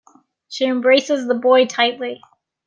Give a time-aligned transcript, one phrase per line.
[0.47, 2.21] She embraces the boy tightly.